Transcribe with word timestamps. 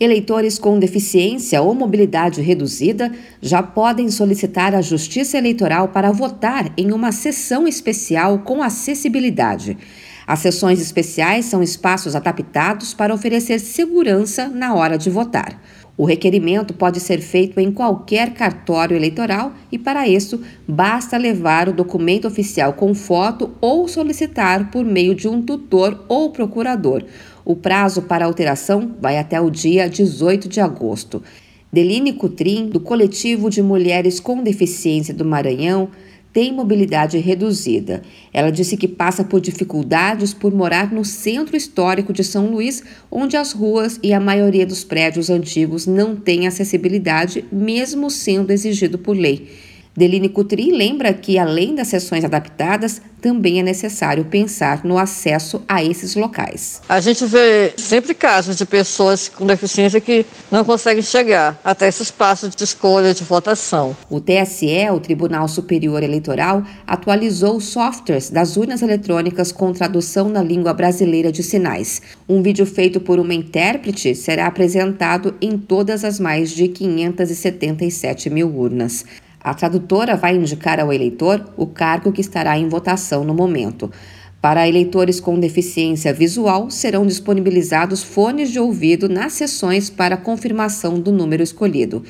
Eleitores 0.00 0.60
com 0.60 0.78
deficiência 0.78 1.60
ou 1.60 1.74
mobilidade 1.74 2.40
reduzida 2.40 3.10
já 3.42 3.62
podem 3.62 4.08
solicitar 4.10 4.72
à 4.72 4.80
Justiça 4.80 5.36
Eleitoral 5.36 5.88
para 5.88 6.12
votar 6.12 6.72
em 6.76 6.92
uma 6.92 7.10
sessão 7.10 7.66
especial 7.66 8.38
com 8.38 8.62
acessibilidade. 8.62 9.76
As 10.28 10.40
sessões 10.40 10.78
especiais 10.78 11.46
são 11.46 11.62
espaços 11.62 12.14
adaptados 12.14 12.92
para 12.92 13.14
oferecer 13.14 13.58
segurança 13.58 14.46
na 14.46 14.74
hora 14.74 14.98
de 14.98 15.08
votar. 15.08 15.58
O 15.96 16.04
requerimento 16.04 16.74
pode 16.74 17.00
ser 17.00 17.22
feito 17.22 17.58
em 17.58 17.72
qualquer 17.72 18.34
cartório 18.34 18.94
eleitoral 18.94 19.54
e, 19.72 19.78
para 19.78 20.06
isso, 20.06 20.42
basta 20.68 21.16
levar 21.16 21.70
o 21.70 21.72
documento 21.72 22.28
oficial 22.28 22.74
com 22.74 22.92
foto 22.94 23.52
ou 23.58 23.88
solicitar 23.88 24.70
por 24.70 24.84
meio 24.84 25.14
de 25.14 25.26
um 25.26 25.40
tutor 25.40 26.04
ou 26.10 26.28
procurador. 26.28 27.04
O 27.42 27.56
prazo 27.56 28.02
para 28.02 28.26
alteração 28.26 28.96
vai 29.00 29.16
até 29.16 29.40
o 29.40 29.48
dia 29.48 29.88
18 29.88 30.46
de 30.46 30.60
agosto. 30.60 31.22
Deline 31.72 32.12
Cutrim, 32.12 32.68
do 32.68 32.80
Coletivo 32.80 33.48
de 33.48 33.62
Mulheres 33.62 34.20
com 34.20 34.42
Deficiência 34.42 35.14
do 35.14 35.24
Maranhão, 35.24 35.88
tem 36.38 36.52
mobilidade 36.52 37.18
reduzida. 37.18 38.00
Ela 38.32 38.52
disse 38.52 38.76
que 38.76 38.86
passa 38.86 39.24
por 39.24 39.40
dificuldades 39.40 40.32
por 40.32 40.54
morar 40.54 40.92
no 40.92 41.04
centro 41.04 41.56
histórico 41.56 42.12
de 42.12 42.22
São 42.22 42.46
Luís, 42.52 42.80
onde 43.10 43.36
as 43.36 43.50
ruas 43.50 43.98
e 44.04 44.12
a 44.12 44.20
maioria 44.20 44.64
dos 44.64 44.84
prédios 44.84 45.30
antigos 45.30 45.84
não 45.84 46.14
têm 46.14 46.46
acessibilidade, 46.46 47.44
mesmo 47.50 48.08
sendo 48.08 48.52
exigido 48.52 48.98
por 48.98 49.16
lei. 49.16 49.48
Deline 49.98 50.28
Coutry 50.28 50.70
lembra 50.70 51.12
que, 51.12 51.40
além 51.40 51.74
das 51.74 51.88
sessões 51.88 52.24
adaptadas, 52.24 53.02
também 53.20 53.58
é 53.58 53.64
necessário 53.64 54.24
pensar 54.26 54.84
no 54.84 54.96
acesso 54.96 55.60
a 55.66 55.82
esses 55.82 56.14
locais. 56.14 56.80
A 56.88 57.00
gente 57.00 57.26
vê 57.26 57.74
sempre 57.76 58.14
casos 58.14 58.56
de 58.56 58.64
pessoas 58.64 59.28
com 59.28 59.44
deficiência 59.44 60.00
que 60.00 60.24
não 60.52 60.64
conseguem 60.64 61.02
chegar 61.02 61.60
até 61.64 61.88
esse 61.88 62.04
espaço 62.04 62.48
de 62.48 62.62
escolha 62.62 63.12
de 63.12 63.24
votação. 63.24 63.96
O 64.08 64.20
TSE, 64.20 64.88
o 64.94 65.00
Tribunal 65.00 65.48
Superior 65.48 66.00
Eleitoral, 66.00 66.62
atualizou 66.86 67.56
os 67.56 67.64
softwares 67.64 68.30
das 68.30 68.56
urnas 68.56 68.82
eletrônicas 68.82 69.50
com 69.50 69.72
tradução 69.72 70.28
na 70.28 70.44
língua 70.44 70.72
brasileira 70.72 71.32
de 71.32 71.42
sinais. 71.42 72.00
Um 72.28 72.40
vídeo 72.40 72.66
feito 72.66 73.00
por 73.00 73.18
uma 73.18 73.34
intérprete 73.34 74.14
será 74.14 74.46
apresentado 74.46 75.34
em 75.40 75.58
todas 75.58 76.04
as 76.04 76.20
mais 76.20 76.52
de 76.52 76.68
577 76.68 78.30
mil 78.30 78.48
urnas. 78.48 79.04
A 79.48 79.54
tradutora 79.54 80.14
vai 80.14 80.36
indicar 80.36 80.78
ao 80.78 80.92
eleitor 80.92 81.42
o 81.56 81.66
cargo 81.66 82.12
que 82.12 82.20
estará 82.20 82.58
em 82.58 82.68
votação 82.68 83.24
no 83.24 83.32
momento. 83.32 83.90
Para 84.42 84.68
eleitores 84.68 85.20
com 85.20 85.40
deficiência 85.40 86.12
visual, 86.12 86.70
serão 86.70 87.06
disponibilizados 87.06 88.02
fones 88.02 88.50
de 88.50 88.60
ouvido 88.60 89.08
nas 89.08 89.32
sessões 89.32 89.88
para 89.88 90.18
confirmação 90.18 91.00
do 91.00 91.10
número 91.10 91.42
escolhido. 91.42 92.04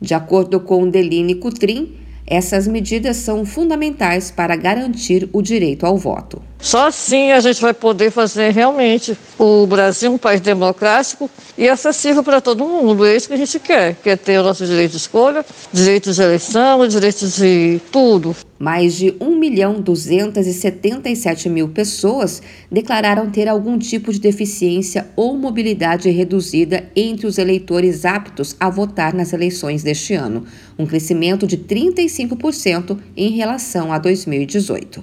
De 0.00 0.14
acordo 0.14 0.58
com 0.58 0.90
Deline 0.90 1.36
Cutrim, 1.36 1.94
essas 2.30 2.68
medidas 2.68 3.16
são 3.16 3.44
fundamentais 3.44 4.30
para 4.30 4.54
garantir 4.54 5.28
o 5.32 5.42
direito 5.42 5.84
ao 5.84 5.98
voto. 5.98 6.40
Só 6.60 6.86
assim 6.86 7.32
a 7.32 7.40
gente 7.40 7.60
vai 7.60 7.74
poder 7.74 8.10
fazer 8.10 8.52
realmente 8.52 9.18
o 9.38 9.66
Brasil 9.66 10.12
um 10.12 10.18
país 10.18 10.40
democrático 10.40 11.28
e 11.58 11.68
acessível 11.68 12.22
para 12.22 12.40
todo 12.40 12.64
mundo. 12.64 13.04
É 13.04 13.16
isso 13.16 13.26
que 13.28 13.34
a 13.34 13.38
gente 13.38 13.58
quer, 13.58 13.96
quer 13.96 14.16
ter 14.16 14.38
o 14.38 14.42
nosso 14.42 14.64
direito 14.64 14.92
de 14.92 14.98
escolha, 14.98 15.44
direito 15.72 16.12
de 16.12 16.22
eleição, 16.22 16.86
direito 16.86 17.26
de 17.26 17.80
tudo. 17.90 18.36
Mais 18.62 18.94
de 18.94 19.14
1 19.18 19.38
milhão 19.38 19.80
277 19.80 21.48
mil 21.48 21.70
pessoas 21.70 22.42
declararam 22.70 23.30
ter 23.30 23.48
algum 23.48 23.78
tipo 23.78 24.12
de 24.12 24.20
deficiência 24.20 25.08
ou 25.16 25.34
mobilidade 25.34 26.10
reduzida 26.10 26.84
entre 26.94 27.26
os 27.26 27.38
eleitores 27.38 28.04
aptos 28.04 28.54
a 28.60 28.68
votar 28.68 29.14
nas 29.14 29.32
eleições 29.32 29.82
deste 29.82 30.12
ano, 30.12 30.44
um 30.78 30.84
crescimento 30.84 31.46
de 31.46 31.56
35% 31.56 32.98
em 33.16 33.30
relação 33.30 33.94
a 33.94 33.98
2018. 33.98 35.02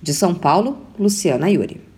De 0.00 0.14
São 0.14 0.32
Paulo, 0.32 0.78
Luciana 0.96 1.50
Yuri. 1.50 1.91